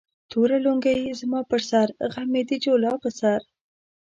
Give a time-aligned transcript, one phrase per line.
[0.29, 3.39] توره لنگۍ زما پر سر، غم يې د جولا پر سر